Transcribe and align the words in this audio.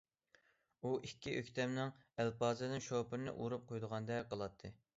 ئۇ 0.87 0.93
ئىككى 1.07 1.33
ئۆكتەمنىڭ 1.41 1.93
ئەلپازىدىن 2.23 2.81
شوپۇرنى 2.87 3.35
ئۇرۇپ 3.37 3.71
قويىدىغاندەك 3.73 4.31
قىلاتتى. 4.33 4.77